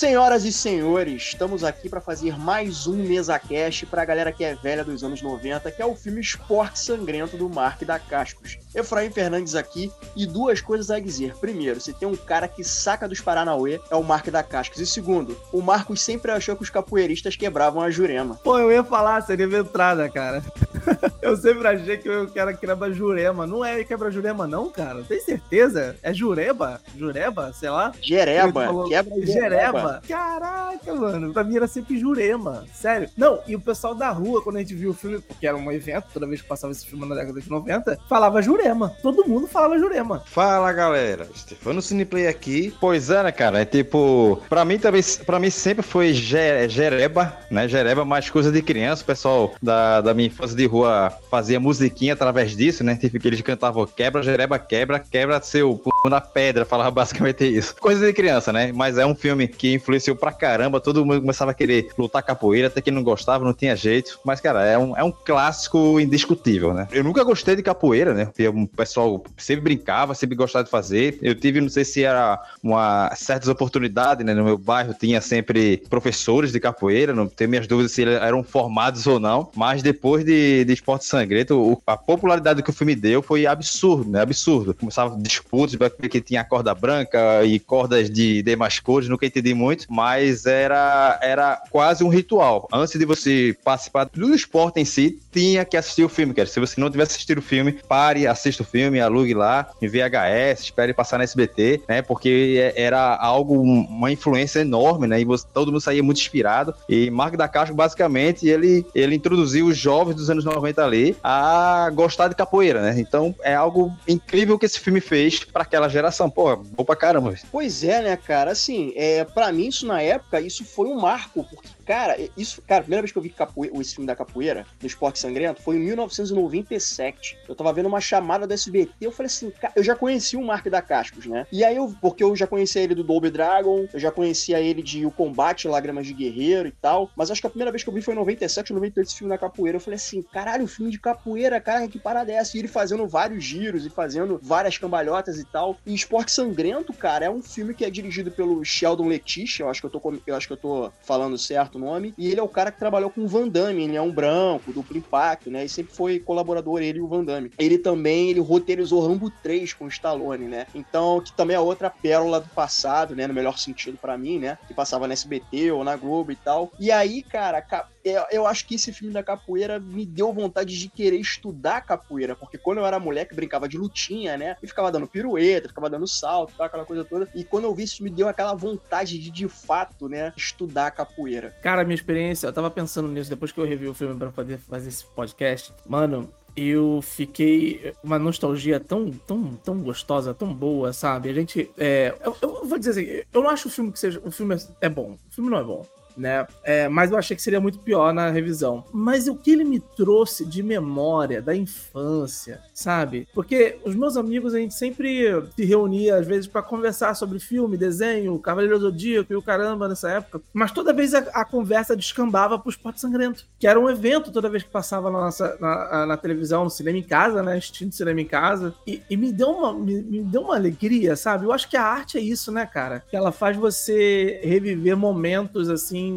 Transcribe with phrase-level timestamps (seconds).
[0.00, 4.54] Senhoras e senhores, estamos aqui para fazer mais um MesaCast para a galera que é
[4.54, 8.58] velha dos anos 90, que é o filme Esporte Sangrento do Mark da Cascos.
[8.74, 11.34] Efraim Fernandes aqui e duas coisas a dizer.
[11.34, 14.80] Primeiro, se tem um cara que saca dos Paranauê, é o Mark da Cascos.
[14.80, 18.36] E segundo, o Marcos sempre achou que os capoeiristas quebravam a Jurema.
[18.36, 20.42] Pô, eu ia falar, seria entrada, cara.
[21.22, 23.46] eu sempre achei que o cara quebra Jurema.
[23.46, 25.02] Não é quebra Jurema, não, cara?
[25.02, 25.96] Tem certeza?
[26.02, 26.80] É Jureba?
[26.96, 27.52] Jureba?
[27.52, 27.92] Sei lá?
[28.00, 28.68] Jereba.
[28.88, 30.02] Quebra Jereba.
[30.06, 31.32] Caraca, mano.
[31.32, 32.64] Pra mim era sempre Jurema.
[32.72, 33.08] Sério.
[33.16, 35.70] Não, e o pessoal da rua, quando a gente viu o filme, porque era um
[35.72, 38.94] evento, toda vez que passava esse filme na década de 90, falava Jurema.
[39.02, 40.22] Todo mundo falava Jurema.
[40.26, 41.28] Fala, galera.
[41.34, 42.74] Stefano Cineplay aqui.
[42.80, 43.60] Pois é, né, cara?
[43.60, 47.68] É tipo, pra mim também, pra mim sempre foi Jereba, né?
[47.68, 49.02] Jereba, mais coisa de criança.
[49.02, 52.96] O pessoal da, da minha infância de rua fazia musiquinha através disso, né?
[52.96, 56.64] Tipo, que eles cantavam quebra, Jereba, quebra, quebra seu p na pedra.
[56.64, 57.74] Falava basicamente isso.
[57.76, 58.72] Coisa de criança, né?
[58.72, 60.80] Mas é um filme que influenciou pra caramba.
[60.80, 64.18] Todo mundo começava a querer lutar capoeira, até que não gostava, não tinha jeito.
[64.24, 66.88] Mas, cara, é um, é um clássico indiscutível, né?
[66.92, 68.28] Eu nunca gostei de capoeira, né?
[68.48, 71.18] O pessoal sempre brincava, sempre gostava de fazer.
[71.20, 74.34] Eu tive, não sei se era uma certas oportunidades, né?
[74.34, 79.06] No meu bairro tinha sempre professores de capoeira, não tenho minhas dúvidas se eram formados
[79.06, 79.50] ou não.
[79.54, 84.10] Mas depois de, de Esporte Sangrento, o, a popularidade que o filme deu foi absurdo,
[84.10, 84.20] né?
[84.20, 84.74] Absurdo.
[84.74, 85.76] Começava disputas,
[86.10, 91.62] que tinha corda branca e cordas de demais cores, nunca entendi muito, mas era, era
[91.70, 92.68] quase um ritual.
[92.72, 96.48] Antes de você participar do esporte em si, tinha que assistir o filme, cara.
[96.48, 100.60] Se você não tivesse assistido o filme, pare, assista o filme, alugue lá, em VHS,
[100.60, 102.02] espere passar na SBT, né?
[102.02, 105.20] Porque é, era algo, uma influência enorme, né?
[105.20, 106.74] E você, todo mundo saía muito inspirado.
[106.88, 111.90] E Marco da Castro, basicamente, ele, ele introduziu os jovens dos anos 90 ali a
[111.94, 112.98] gostar de capoeira, né?
[112.98, 116.28] Então é algo incrível que esse filme fez para aquela geração.
[116.28, 117.34] Pô, bom pra caramba.
[117.50, 118.52] Pois é, né, cara?
[118.52, 122.82] Assim, é, para mim, isso na época, isso foi um marco, porque Cara, isso, cara,
[122.82, 125.76] a primeira vez que eu vi capoeira, esse filme da capoeira, no Esporte Sangrento, foi
[125.76, 127.38] em 1997.
[127.48, 130.66] Eu tava vendo uma chamada do SBT, eu falei assim, eu já conheci o Mark
[130.68, 131.46] da Cascos, né?
[131.52, 134.82] E aí eu, porque eu já conhecia ele do Dolby Dragon, eu já conhecia ele
[134.82, 137.90] de O Combate, Lágrimas de Guerreiro e tal, mas acho que a primeira vez que
[137.90, 139.76] eu vi foi em 97, 98, esse filme da capoeira.
[139.76, 142.56] Eu falei assim, caralho, filme de capoeira, cara, que parada é essa?
[142.56, 145.76] E ele fazendo vários giros e fazendo várias cambalhotas e tal.
[145.84, 149.80] E Esporte Sangrento, cara, é um filme que é dirigido pelo Sheldon Letitia, eu acho
[149.80, 152.14] que eu tô, eu acho que eu tô falando certo nome.
[152.16, 154.72] E ele é o cara que trabalhou com o Van Damme, ele é um branco,
[154.72, 155.64] duplo impacto, né?
[155.64, 157.50] E sempre foi colaborador, ele e o Van Damme.
[157.58, 160.66] Ele também, ele roteirizou Rambo 3 com o Stallone, né?
[160.74, 163.26] Então, que também é outra pérola do passado, né?
[163.26, 164.56] No melhor sentido para mim, né?
[164.68, 166.72] Que passava na SBT ou na Globo e tal.
[166.78, 167.60] E aí, cara,
[168.04, 172.34] eu, eu acho que esse filme da capoeira me deu vontade de querer estudar capoeira,
[172.34, 174.56] porque quando eu era moleque, brincava de lutinha, né?
[174.62, 177.28] E ficava dando pirueta, ficava dando salto, aquela coisa toda.
[177.34, 181.54] E quando eu vi isso, me deu aquela vontade de, de fato, né, estudar capoeira.
[181.62, 184.58] Cara, minha experiência, eu tava pensando nisso depois que eu revi o filme pra poder
[184.58, 185.72] fazer esse podcast.
[185.86, 191.28] Mano, eu fiquei uma nostalgia tão, tão, tão gostosa, tão boa, sabe?
[191.28, 191.70] A gente.
[191.78, 194.20] É, eu, eu, vou dizer assim, eu não acho o filme que seja.
[194.24, 195.16] O filme é bom.
[195.28, 195.84] O filme não é bom
[196.20, 196.46] né?
[196.62, 198.84] É, mas eu achei que seria muito pior na revisão.
[198.92, 203.26] Mas o que ele me trouxe de memória da infância, sabe?
[203.34, 207.76] Porque os meus amigos, a gente sempre se reunia, às vezes, para conversar sobre filme,
[207.76, 210.42] desenho, Cavaleiro Zodíaco e o caramba nessa época.
[210.52, 214.48] Mas toda vez a, a conversa descambava pro Esporte Sangrento, que era um evento toda
[214.48, 217.56] vez que passava na, nossa, na, na televisão, no cinema em casa, né?
[217.56, 218.74] Assistindo cinema em casa.
[218.86, 221.46] E, e me, deu uma, me, me deu uma alegria, sabe?
[221.46, 223.02] Eu acho que a arte é isso, né, cara?
[223.08, 226.09] Que ela faz você reviver momentos assim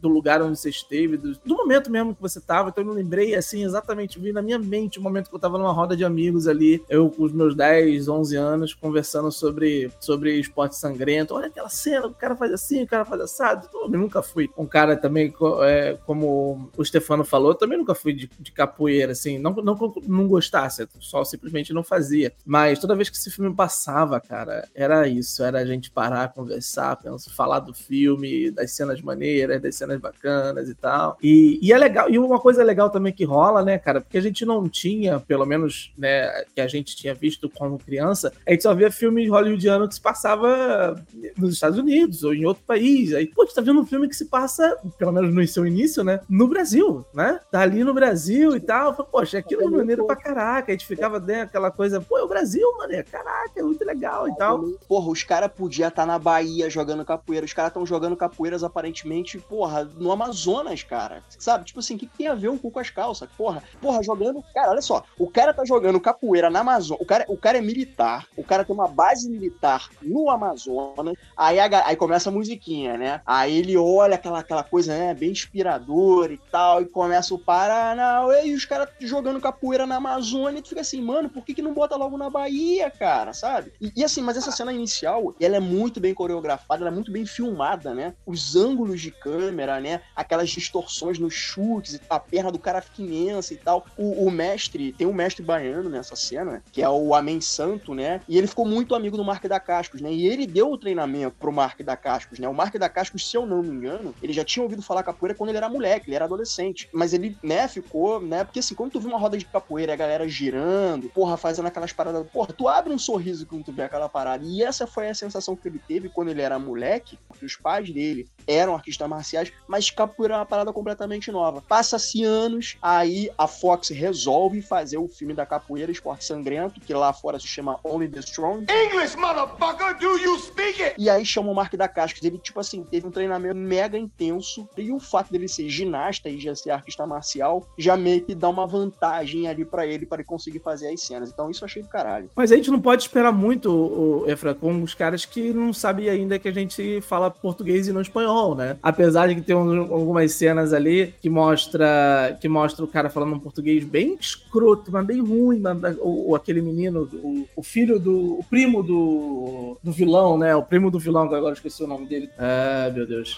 [0.00, 2.68] do lugar onde você esteve, do, do momento mesmo que você estava.
[2.68, 5.58] Então eu me lembrei, assim, exatamente, vi na minha mente o momento que eu estava
[5.58, 10.38] numa roda de amigos ali, eu com os meus 10, 11 anos, conversando sobre, sobre
[10.38, 11.34] esporte sangrento.
[11.34, 13.68] Olha aquela cena, o cara faz assim, o cara faz assado.
[13.72, 18.12] Eu nunca fui um cara também, é, como o Stefano falou, eu também nunca fui
[18.12, 22.32] de, de capoeira, assim, não, não, não gostasse, só simplesmente não fazia.
[22.44, 26.98] Mas toda vez que esse filme passava, cara, era isso, era a gente parar, conversar,
[27.34, 31.16] falar do filme, das cenas maneiras maneiras, das cenas bacanas e tal.
[31.22, 34.20] E, e é legal, e uma coisa legal também que rola, né, cara, porque a
[34.20, 38.62] gente não tinha, pelo menos, né, que a gente tinha visto como criança, a gente
[38.62, 41.02] só via filme hollywoodiano que se passava
[41.36, 43.14] nos Estados Unidos ou em outro país.
[43.14, 45.66] Aí, pô, a gente tá vendo um filme que se passa, pelo menos no seu
[45.66, 47.40] início, né, no Brasil, né?
[47.50, 48.94] Tá ali no Brasil e tal.
[48.94, 50.72] Poxa, aquilo é maneiro pra caraca.
[50.72, 54.28] A gente ficava dentro aquela coisa, pô, é o Brasil, mano, caraca, é muito legal
[54.28, 54.62] e tal.
[54.88, 58.62] Porra, os caras podiam estar tá na Bahia jogando capoeira, os caras estão jogando capoeiras
[58.62, 61.22] aparentemente literalmente, porra, no Amazonas, cara.
[61.38, 61.64] Sabe?
[61.64, 63.28] Tipo assim, o que, que, tem a ver um cu com as calças?
[63.36, 64.42] Porra, porra, jogando.
[64.54, 65.04] Cara, olha só.
[65.18, 67.02] O cara tá jogando capoeira na Amazônia.
[67.02, 68.26] O cara, o cara é militar.
[68.36, 71.14] O cara tem uma base militar no Amazonas.
[71.36, 73.20] Aí, a, aí começa a musiquinha, né?
[73.26, 75.14] Aí ele olha aquela, aquela coisa, né?
[75.14, 76.82] Bem inspiradora e tal.
[76.82, 78.22] E começa o Paraná.
[78.44, 80.58] E os caras jogando capoeira na Amazônia.
[80.58, 83.32] E tu fica assim, mano, por que, que não bota logo na Bahia, cara?
[83.32, 83.72] Sabe?
[83.80, 87.10] E, e assim, mas essa cena inicial, ela é muito bem coreografada, ela é muito
[87.10, 88.14] bem filmada, né?
[88.26, 90.00] Os ângulos de câmera, né?
[90.14, 93.86] Aquelas distorções nos chutes, a perna do cara fica imensa e tal.
[93.96, 98.20] O, o mestre, tem um mestre baiano nessa cena, que é o Amém Santo, né?
[98.28, 100.12] E ele ficou muito amigo do Mark da Cascos, né?
[100.12, 102.48] E ele deu o treinamento pro Mark da Cascos, né?
[102.48, 105.34] O Mark da Cascos, se eu não me engano, ele já tinha ouvido falar capoeira
[105.34, 106.88] quando ele era moleque, ele era adolescente.
[106.92, 108.44] Mas ele, né, ficou, né?
[108.44, 111.92] Porque assim, quando tu viu uma roda de capoeira, a galera girando, porra, fazendo aquelas
[111.92, 114.44] paradas, porra, tu abre um sorriso quando tu vê aquela parada.
[114.44, 117.90] E essa foi a sensação que ele teve quando ele era moleque, porque os pais
[117.90, 121.62] dele eram artistas marciais, mas capoeira é uma parada completamente nova.
[121.68, 127.12] Passa-se anos, aí a Fox resolve fazer o filme da capoeira Esporte Sangrento, que lá
[127.12, 128.66] fora se chama Only the Strong.
[128.70, 130.94] English, motherfucker, do you speak it?
[130.98, 132.22] E aí chama o Mark da Cascos.
[132.22, 136.40] Ele, tipo assim, teve um treinamento mega intenso, e o fato dele ser ginasta e
[136.40, 140.26] já ser artista marcial, já meio que dá uma vantagem ali para ele, para ele
[140.26, 141.30] conseguir fazer as cenas.
[141.30, 142.30] Então isso eu achei do caralho.
[142.34, 146.08] Mas a gente não pode esperar muito, o Efra, com os caras que não sabem
[146.08, 148.76] ainda que a gente fala português e não espanhol, né?
[148.88, 153.38] Apesar de que tem algumas cenas ali que mostra que mostra o cara falando um
[153.38, 155.62] português bem escroto, mas bem ruim,
[156.00, 158.38] o, aquele menino, o, o, filho do.
[158.38, 160.56] o primo do, do vilão, né?
[160.56, 162.30] O primo do vilão, que agora esqueci o nome dele.
[162.38, 163.36] Ah, meu Deus.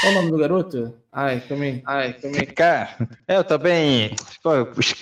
[0.00, 0.94] Qual o nome do garoto?
[1.12, 1.82] Ai, também.
[1.84, 2.44] Ai, também.
[2.46, 2.96] Cara,
[3.26, 4.14] eu também.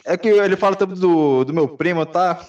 [0.04, 2.46] É que ele fala tanto do, do meu primo, tá?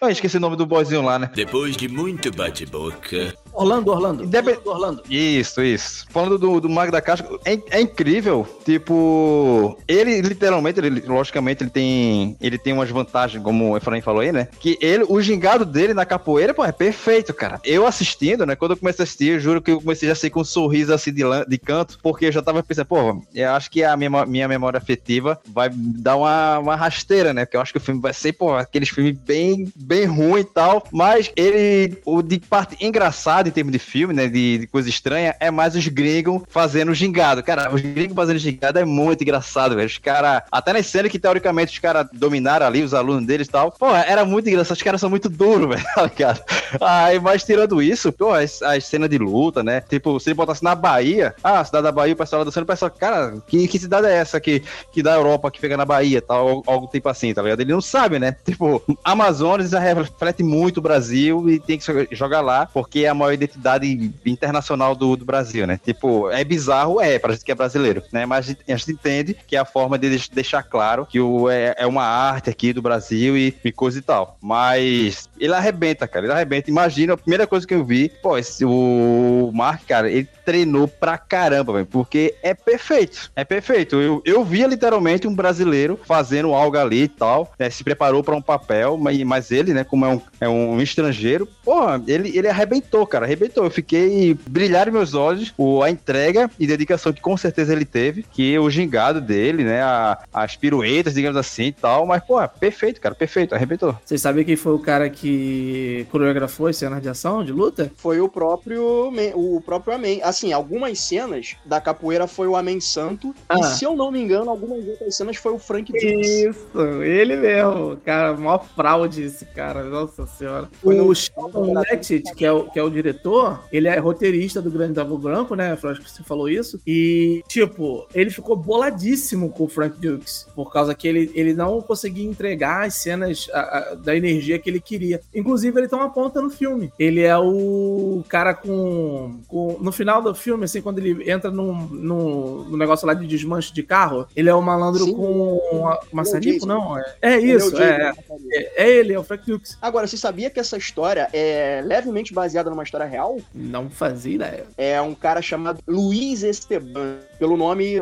[0.00, 1.30] Eu esqueci o nome do boyzinho lá, né?
[1.34, 3.34] Depois de muito bate-boca.
[3.56, 4.26] Orlando, Orlando.
[4.26, 4.58] Deve...
[4.64, 5.02] Orlando.
[5.08, 6.06] Isso, isso.
[6.10, 8.46] Falando do, do Mago da Caixa, é, é, incrível.
[8.64, 14.20] Tipo, ele literalmente, ele, logicamente, ele tem, ele tem umas vantagens, como o Efraim falou
[14.20, 14.48] aí, né?
[14.60, 17.58] Que ele, o gingado dele na capoeira, pô, é perfeito, cara.
[17.64, 18.54] Eu assistindo, né?
[18.54, 20.92] Quando eu comecei a assistir, eu juro que eu comecei a ser com um sorriso
[20.92, 24.26] assim de, de canto, porque eu já tava pensando, pô, eu acho que a minha,
[24.26, 27.46] minha memória afetiva vai dar uma, uma rasteira, né?
[27.46, 30.44] Porque eu acho que o filme vai ser, pô, aqueles filmes bem, bem ruim e
[30.44, 30.86] tal.
[30.92, 34.28] Mas ele, o de parte engraçada em termos de filme, né?
[34.28, 37.42] De, de coisa estranha, é mais os gringos fazendo gingado.
[37.42, 39.86] Cara, os gringos fazendo gingado é muito engraçado, velho.
[39.86, 43.50] Os caras, até na cena que teoricamente os caras dominaram ali, os alunos deles e
[43.50, 43.72] tal.
[43.72, 44.76] Pô, era muito engraçado.
[44.76, 46.42] Os caras são muito duros, velho, tá ligado?
[46.80, 49.80] Aí, mas tirando isso, pô, as, as cenas de luta, né?
[49.80, 52.90] Tipo, se ele botasse na Bahia, ah, cidade da Bahia, o pessoal dançando, o pessoal,
[52.90, 54.62] cara, que, que cidade é essa que,
[54.92, 57.60] que da Europa, que fica na Bahia, tal, algo tipo assim, tá ligado?
[57.60, 58.36] Ele não sabe, né?
[58.44, 63.35] Tipo, Amazonas reflete muito o Brasil e tem que jogar lá, porque é a maior
[63.36, 65.78] identidade internacional do, do Brasil, né?
[65.82, 68.26] Tipo, é bizarro, é, pra gente que é brasileiro, né?
[68.26, 71.86] Mas a gente, entende que é a forma de deixar claro que o, é, é
[71.86, 74.36] uma arte aqui do Brasil e, e coisa e tal.
[74.40, 76.70] Mas ele arrebenta, cara, ele arrebenta.
[76.70, 81.18] Imagina, a primeira coisa que eu vi, pô, esse, o Mark, cara, ele treinou pra
[81.18, 83.32] caramba, velho, porque é perfeito.
[83.34, 83.96] É perfeito.
[83.96, 88.36] Eu, eu via literalmente um brasileiro fazendo algo ali e tal, né, se preparou para
[88.36, 92.48] um papel, mas, mas ele, né, como é um, é um estrangeiro, porra, ele, ele
[92.48, 93.64] arrebentou, cara, arrebentou.
[93.64, 98.22] Eu fiquei brilhar meus olhos o, a entrega e dedicação que com certeza ele teve,
[98.22, 103.00] que o gingado dele, né, a, as piruetas, digamos assim e tal, mas, porra, perfeito,
[103.00, 103.96] cara, perfeito, arrebentou.
[104.04, 107.90] Vocês sabem quem foi o cara que coreografou as cenas de ação, de luta?
[107.96, 110.20] Foi o próprio, o próprio Amém.
[110.36, 113.58] Assim, algumas cenas da capoeira foi o Amém Santo, ah.
[113.58, 116.28] e se eu não me engano, algumas outras cenas foi o Frank Dukes.
[116.28, 120.68] Isso, ele mesmo, cara, maior fraude esse cara, nossa senhora.
[120.82, 124.92] O Sheldon Lettich, que é o, que é o diretor, ele é roteirista do Grande
[124.92, 129.68] Davo Branco, né, acho que você falou isso, e, tipo, ele ficou boladíssimo com o
[129.68, 134.14] Frank Dukes, por causa que ele, ele não conseguia entregar as cenas a, a, da
[134.14, 135.18] energia que ele queria.
[135.34, 136.92] Inclusive, ele tem uma ponta no filme.
[136.98, 141.72] Ele é o cara com, com no final do filme, assim, quando ele entra num,
[141.88, 145.14] num, num negócio lá de desmanche de carro, ele é o malandro Sim.
[145.14, 146.98] com uma, maçarico, não?
[146.98, 148.12] É, é isso, é,
[148.50, 149.78] é, é, ele, é o Frank Dukes.
[149.80, 153.38] Agora, você sabia que essa história é levemente baseada numa história real?
[153.54, 154.64] Não fazia ideia.
[154.76, 157.96] É um cara chamado Luiz Esteban, pelo nome,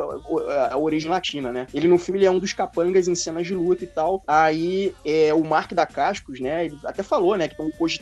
[0.71, 1.67] a origem latina, né?
[1.73, 4.23] Ele no filme ele é um dos capangas em cenas de luta e tal.
[4.27, 6.67] Aí é, o Mark da Cascos, né?
[6.67, 7.49] Ele até falou, né?
[7.49, 7.57] Que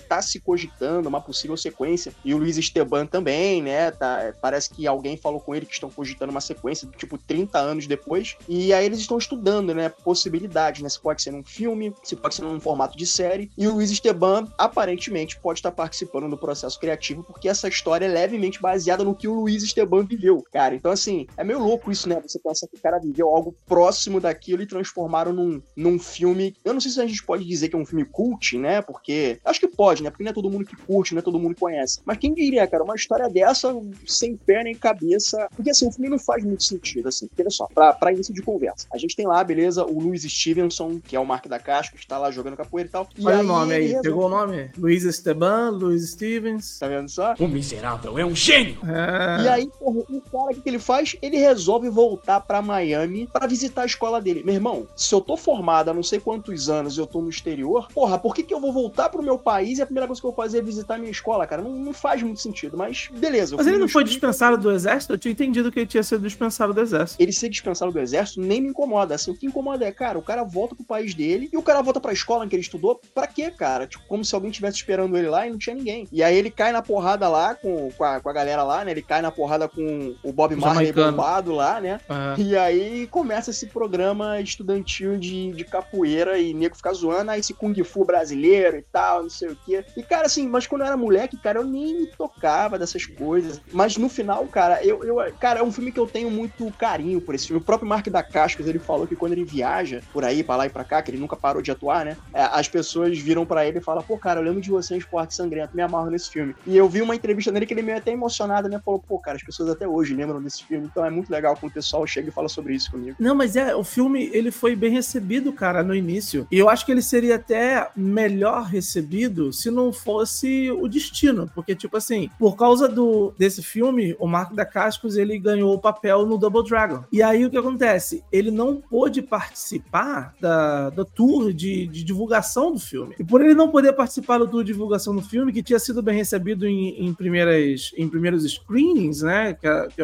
[0.08, 2.12] tá se cogitando uma possível sequência.
[2.24, 3.90] E o Luiz Esteban também, né?
[3.90, 7.86] Tá, parece que alguém falou com ele que estão cogitando uma sequência, tipo, 30 anos
[7.86, 8.36] depois.
[8.48, 9.88] E aí eles estão estudando, né?
[9.88, 10.88] Possibilidades, né?
[10.88, 13.50] Se pode ser num filme, se pode ser num formato de série.
[13.56, 18.08] E o Luiz Esteban, aparentemente, pode estar participando do processo criativo, porque essa história é
[18.08, 20.74] levemente baseada no que o Luiz Esteban viveu, cara.
[20.74, 22.20] Então, assim, é meio louco isso, né?
[22.26, 26.56] Você pensa que o cara viveu algo próximo daquilo e transformaram num, num filme.
[26.64, 28.82] Eu não sei se a gente pode dizer que é um filme cult, né?
[28.82, 29.38] Porque.
[29.44, 30.10] Acho que pode, né?
[30.10, 32.00] Porque não é todo mundo que curte, não é todo mundo que conhece.
[32.04, 33.74] Mas quem diria, cara, uma história dessa,
[34.06, 35.48] sem pé nem cabeça.
[35.54, 37.26] Porque assim, o filme não faz muito sentido, assim.
[37.26, 38.86] Porque, olha só, pra, pra início de conversa.
[38.92, 42.02] A gente tem lá, beleza, o Luiz Stevenson, que é o Mark da Casca, que
[42.02, 43.08] está lá jogando capoeira e tal.
[43.16, 44.08] E Olha aí, o nome aí, resolve...
[44.08, 44.70] pegou o nome?
[44.76, 46.78] Luiz Esteban, Luiz Stevens.
[46.78, 47.34] Tá vendo só?
[47.38, 48.78] O miserável é um gênio!
[48.84, 49.44] É.
[49.44, 51.11] E aí, porra, o cara, o que, que ele faz?
[51.20, 54.42] Ele resolve voltar pra Miami para visitar a escola dele.
[54.44, 57.28] Meu irmão, se eu tô formado há não sei quantos anos e eu tô no
[57.28, 60.20] exterior, porra, por que, que eu vou voltar pro meu país e a primeira coisa
[60.20, 61.62] que eu vou fazer é visitar a minha escola, cara?
[61.62, 63.56] Não, não faz muito sentido, mas beleza.
[63.56, 65.12] Mas ele não foi dispensado do exército?
[65.12, 67.22] Eu tinha entendido que ele tinha sido dispensado do exército.
[67.22, 69.14] Ele ser dispensado do exército nem me incomoda.
[69.14, 71.82] Assim, o que incomoda é, cara, o cara volta pro país dele e o cara
[71.82, 73.00] volta pra escola em que ele estudou.
[73.14, 73.86] Pra quê, cara?
[73.86, 76.08] Tipo, como se alguém estivesse esperando ele lá e não tinha ninguém.
[76.10, 78.90] E aí ele cai na porrada lá com, com, a, com a galera lá, né?
[78.90, 82.00] Ele cai na porrada com o Bob Marley bombado lá, né?
[82.08, 82.44] Uhum.
[82.44, 87.54] E aí começa esse programa estudantil de, de capoeira e nego fica zoando, aí esse
[87.54, 89.84] Kung Fu brasileiro e tal, não sei o quê.
[89.96, 93.60] E, cara, assim, mas quando eu era moleque, cara, eu nem me tocava dessas coisas.
[93.72, 97.20] Mas no final, cara, eu, eu cara, é um filme que eu tenho muito carinho
[97.20, 97.60] por esse filme.
[97.60, 100.66] O próprio Mark da Cascas, ele falou que quando ele viaja por aí, pra lá
[100.66, 102.16] e pra cá, que ele nunca parou de atuar, né?
[102.34, 104.98] É, as pessoas viram para ele e falam, pô, cara, eu lembro de você em
[104.98, 106.54] Esporte Sangrento, me amarro nesse filme.
[106.66, 108.80] E eu vi uma entrevista dele que ele meio até emocionado, né?
[108.84, 111.72] Falou, pô, cara, as pessoas até hoje lembram desse filme, então é muito legal quando
[111.72, 113.16] o pessoal chega e fala sobre isso comigo.
[113.18, 116.46] Não, mas é, o filme, ele foi bem recebido, cara, no início.
[116.52, 121.74] E eu acho que ele seria até melhor recebido se não fosse o destino, porque,
[121.74, 126.26] tipo assim, por causa do, desse filme, o Marco da Cascos, ele ganhou o papel
[126.26, 127.04] no Double Dragon.
[127.10, 128.22] E aí o que acontece?
[128.30, 133.14] Ele não pôde participar da, da tour de, de divulgação do filme.
[133.18, 136.02] E por ele não poder participar do tour de divulgação do filme, que tinha sido
[136.02, 140.02] bem recebido em, em primeiras, em primeiros screenings, né, que a, que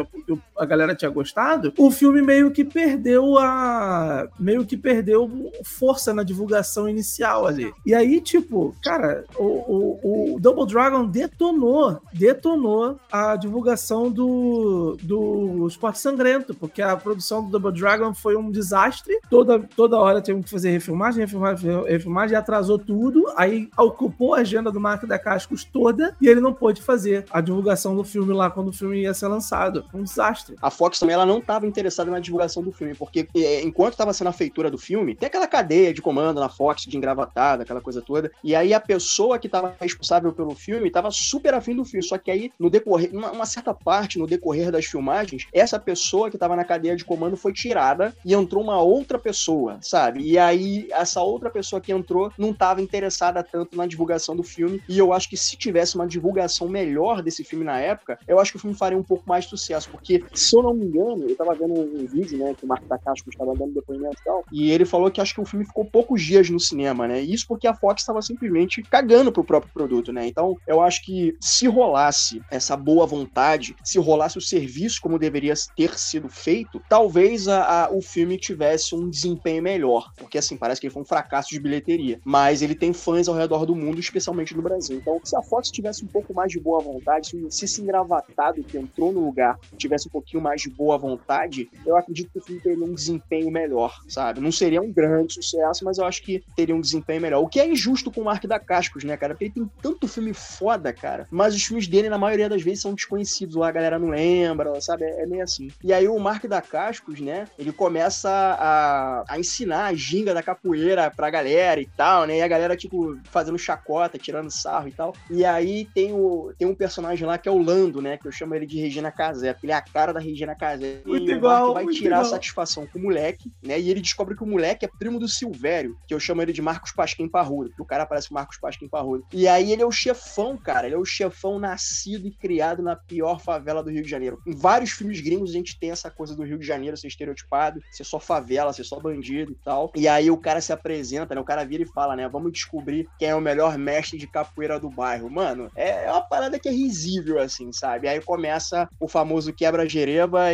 [0.57, 4.27] a galera tinha gostado, o filme meio que perdeu a...
[4.39, 7.71] meio que perdeu força na divulgação inicial ali.
[7.85, 15.67] E aí, tipo, cara, o, o, o Double Dragon detonou, detonou a divulgação do, do
[15.67, 19.19] Esporte Sangrento, porque a produção do Double Dragon foi um desastre.
[19.29, 23.25] Toda, toda hora tivemos que fazer refilmagem, refilmagem, refilmagem, atrasou tudo.
[23.35, 27.41] Aí ocupou a agenda do Marco da Cascos toda e ele não pôde fazer a
[27.41, 29.85] divulgação do filme lá quando o filme ia ser lançado.
[29.93, 30.55] Um desastre.
[30.61, 34.13] A Fox também ela não estava interessada na divulgação do filme, porque é, enquanto estava
[34.13, 37.81] sendo a feitura do filme, tem aquela cadeia de comando na Fox de engravatada, aquela
[37.81, 38.31] coisa toda.
[38.43, 42.05] E aí a pessoa que estava responsável pelo filme estava super afim do filme.
[42.05, 46.29] Só que aí, no decorrer, uma, uma certa parte no decorrer das filmagens, essa pessoa
[46.29, 50.21] que estava na cadeia de comando foi tirada e entrou uma outra pessoa, sabe?
[50.21, 54.81] E aí essa outra pessoa que entrou não estava interessada tanto na divulgação do filme.
[54.87, 58.51] E eu acho que se tivesse uma divulgação melhor desse filme na época, eu acho
[58.51, 59.89] que o filme faria um pouco mais de sucesso.
[59.89, 62.85] Porque, se eu não me engano, eu estava vendo um vídeo, né, que o Marco
[62.87, 65.85] Takasco estava dando depoimento e tal, e ele falou que acho que o filme ficou
[65.85, 67.21] poucos dias no cinema, né?
[67.21, 70.27] Isso porque a Fox estava simplesmente cagando pro próprio produto, né?
[70.27, 75.53] Então, eu acho que se rolasse essa boa vontade, se rolasse o serviço como deveria
[75.75, 80.11] ter sido feito, talvez a, a, o filme tivesse um desempenho melhor.
[80.17, 82.19] Porque, assim, parece que ele foi um fracasso de bilheteria.
[82.23, 84.97] Mas ele tem fãs ao redor do mundo, especialmente no Brasil.
[84.97, 88.77] Então, se a Fox tivesse um pouco mais de boa vontade, se esse engravatado que
[88.77, 92.61] entrou no lugar tivesse um pouquinho mais de boa vontade, eu acredito que o filme
[92.61, 94.39] teria um desempenho melhor, sabe?
[94.39, 97.41] Não seria um grande sucesso, mas eu acho que teria um desempenho melhor.
[97.41, 99.33] O que é injusto com o Mark da Cascos, né, cara?
[99.33, 101.27] Porque ele tem tanto filme foda, cara.
[101.31, 104.79] Mas os filmes dele, na maioria das vezes, são desconhecidos lá, a galera não lembra,
[104.81, 105.03] sabe?
[105.05, 105.69] É meio assim.
[105.83, 107.45] E aí o Mark da Cascos, né?
[107.57, 112.37] Ele começa a, a ensinar a ginga da capoeira pra galera e tal, né?
[112.37, 115.13] E a galera, tipo, fazendo chacota, tirando sarro e tal.
[115.29, 118.17] E aí tem, o, tem um personagem lá que é o Lando, né?
[118.17, 121.01] Que eu chamo ele de Regina Casé, porque ele é a cara da Regina Casé.
[121.05, 122.25] Muito e igual, vai tirar igual.
[122.25, 123.79] satisfação com o moleque, né?
[123.79, 126.61] E ele descobre que o moleque é primo do Silvério, que eu chamo ele de
[126.61, 129.25] Marcos Pasquim Parrudo, que o cara parece Marcos Pasquim Parrudo.
[129.33, 130.87] E aí ele é o chefão, cara.
[130.87, 134.39] Ele é o chefão nascido e criado na pior favela do Rio de Janeiro.
[134.45, 137.81] Em vários filmes gringos a gente tem essa coisa do Rio de Janeiro ser estereotipado,
[137.91, 139.91] ser só favela, ser só bandido e tal.
[139.95, 141.41] E aí o cara se apresenta, né?
[141.41, 142.27] O cara vira e fala, né?
[142.27, 145.29] Vamos descobrir quem é o melhor mestre de capoeira do bairro.
[145.29, 148.07] Mano, é uma parada que é risível, assim, sabe?
[148.07, 149.53] Aí começa o famoso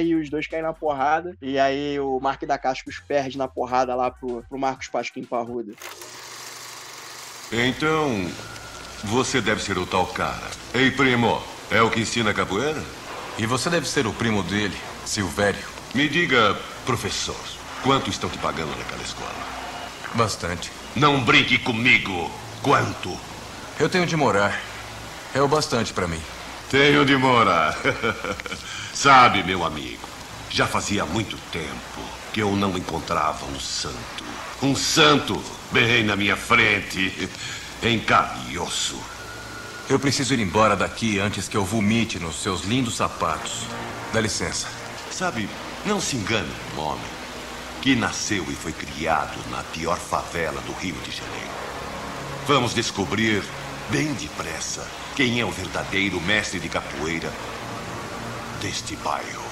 [0.02, 1.36] e os dois caem na porrada.
[1.42, 5.74] E aí o Mark da Cascos perde na porrada lá pro, pro Marcos Pasquim Parruda.
[7.52, 8.30] Então,
[9.04, 10.50] você deve ser o tal cara.
[10.74, 12.82] Ei, primo, é o que ensina capoeira?
[13.38, 15.68] E você deve ser o primo dele, Silvério.
[15.94, 17.36] Me diga, professor,
[17.84, 19.34] quanto estão te pagando naquela escola?
[20.14, 20.72] Bastante.
[20.96, 22.32] Não brinque comigo.
[22.62, 23.18] Quanto?
[23.80, 24.60] Eu tenho de morar.
[25.34, 26.22] É o bastante para mim.
[26.70, 27.78] Tenho de morar.
[28.96, 30.08] Sabe, meu amigo,
[30.50, 34.24] já fazia muito tempo que eu não encontrava um santo.
[34.64, 37.30] Um santo bem na minha frente,
[37.84, 38.98] em carne e osso.
[39.90, 43.66] Eu preciso ir embora daqui antes que eu vomite nos seus lindos sapatos.
[44.14, 44.68] Dá licença.
[45.12, 45.50] Sabe,
[45.86, 47.16] não se engane, um homem
[47.82, 51.52] que nasceu e foi criado na pior favela do Rio de Janeiro.
[52.48, 53.44] Vamos descobrir
[53.90, 54.88] bem depressa
[55.18, 57.30] quem é o verdadeiro mestre de capoeira
[58.62, 59.44] deste bairro.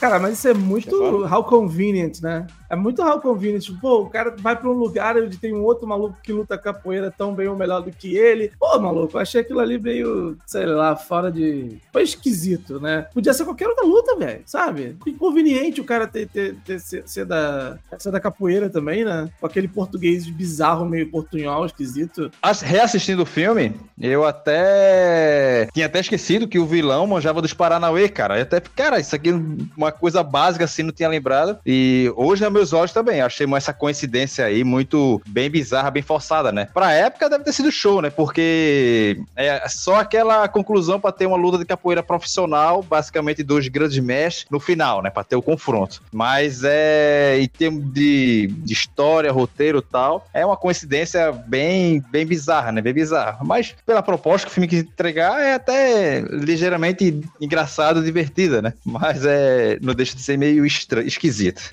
[0.00, 2.46] Cara, mas isso é muito how convenient, né?
[2.68, 3.62] É muito how convenient.
[3.62, 6.58] Tipo, pô, o cara vai pra um lugar onde tem um outro maluco que luta
[6.58, 8.52] capoeira tão bem ou melhor do que ele.
[8.58, 11.78] Pô, maluco, achei aquilo ali meio, sei lá, fora de.
[11.92, 13.06] Foi esquisito, né?
[13.14, 14.96] Podia ser qualquer outra luta, velho, sabe?
[15.06, 19.28] Inconveniente o cara ter, ter, ter ser, ser, da, ser da capoeira também, né?
[19.40, 22.30] Com aquele português bizarro, meio portunhol, esquisito.
[22.62, 25.68] Reassistindo o filme, eu até.
[25.72, 28.38] Tinha até esquecido que o vilão manjava dos Paranauê, cara.
[28.38, 29.40] Eu até, cara, isso aqui é
[29.76, 31.58] uma coisa básica assim, não tinha lembrado.
[31.64, 33.20] E hoje, na meus olhos também.
[33.20, 36.68] Achei essa coincidência aí muito bem bizarra, bem forçada, né?
[36.72, 38.10] Pra época deve ter sido show, né?
[38.10, 43.98] Porque é só aquela conclusão para ter uma luta de capoeira profissional, basicamente dois grandes
[43.98, 45.10] mestres no final, né?
[45.10, 46.02] Pra ter o confronto.
[46.12, 47.38] Mas é.
[47.38, 52.80] Em termos de, de história, roteiro e tal, é uma coincidência bem, bem bizarra, né?
[52.80, 53.38] Bem bizarra.
[53.42, 58.72] Mas pela proposta que o filme quis entregar, é até ligeiramente engraçado, divertida, né?
[58.84, 59.78] Mas é.
[59.80, 61.02] Não deixa de ser meio estra...
[61.02, 61.70] esquisito.